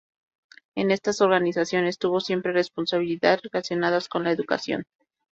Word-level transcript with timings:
En 0.73 0.89
estas 0.89 1.21
organizaciones 1.21 1.99
tuvo 1.99 2.21
siempre 2.21 2.51
responsabilidades 2.53 3.43
relacionadas 3.43 4.07
con 4.09 4.23
la 4.23 4.31
educación. 4.31 4.85